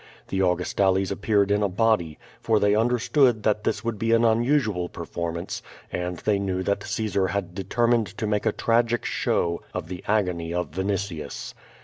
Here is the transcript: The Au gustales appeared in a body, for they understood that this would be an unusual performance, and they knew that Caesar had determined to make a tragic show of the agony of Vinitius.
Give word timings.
The 0.29 0.41
Au 0.41 0.55
gustales 0.57 1.11
appeared 1.11 1.51
in 1.51 1.61
a 1.61 1.69
body, 1.69 2.17
for 2.39 2.59
they 2.59 2.73
understood 2.73 3.43
that 3.43 3.65
this 3.65 3.83
would 3.83 3.99
be 3.99 4.13
an 4.13 4.25
unusual 4.25 4.89
performance, 4.89 5.61
and 5.91 6.17
they 6.17 6.39
knew 6.39 6.63
that 6.63 6.81
Caesar 6.81 7.27
had 7.27 7.53
determined 7.53 8.07
to 8.17 8.25
make 8.25 8.47
a 8.47 8.51
tragic 8.51 9.05
show 9.05 9.61
of 9.75 9.89
the 9.89 10.03
agony 10.07 10.55
of 10.55 10.71
Vinitius. 10.71 11.53